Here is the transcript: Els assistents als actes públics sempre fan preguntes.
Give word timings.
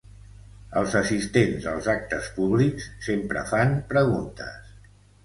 Els 0.79 0.93
assistents 0.99 1.67
als 1.71 1.89
actes 1.93 2.29
públics 2.37 2.87
sempre 3.09 3.45
fan 3.53 3.77
preguntes. 3.93 4.73